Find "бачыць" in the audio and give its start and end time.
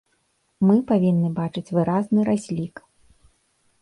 1.39-1.73